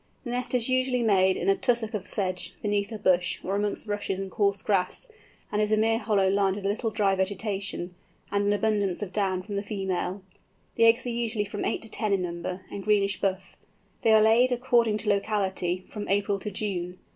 The 0.23 0.31
nest 0.31 0.55
is 0.55 0.67
usually 0.67 1.03
made 1.03 1.37
in 1.37 1.47
a 1.47 1.55
tussock 1.55 1.93
of 1.93 2.07
sedge, 2.07 2.55
beneath 2.63 2.91
a 2.91 2.97
bush, 2.97 3.39
or 3.43 3.55
amongst 3.55 3.85
rushes 3.85 4.17
and 4.17 4.31
coarse 4.31 4.63
grass, 4.63 5.07
and 5.51 5.61
is 5.61 5.71
a 5.71 5.77
mere 5.77 5.99
hollow 5.99 6.27
lined 6.27 6.55
with 6.55 6.65
a 6.65 6.69
little 6.69 6.89
dry 6.89 7.13
vegetation, 7.13 7.93
and 8.31 8.47
an 8.47 8.51
abundance 8.51 9.03
of 9.03 9.13
down 9.13 9.43
from 9.43 9.57
the 9.57 9.61
female. 9.61 10.23
The 10.73 10.85
eggs 10.85 11.05
are 11.05 11.09
usually 11.09 11.45
from 11.45 11.65
eight 11.65 11.83
to 11.83 11.87
ten 11.87 12.13
in 12.13 12.23
number, 12.23 12.65
and 12.71 12.83
greenish 12.83 13.21
buff. 13.21 13.55
They 14.01 14.11
are 14.11 14.23
laid, 14.23 14.51
according 14.51 14.97
to 14.97 15.09
locality, 15.09 15.85
from 15.87 16.07
April 16.09 16.39
to 16.39 16.49
June. 16.49 16.97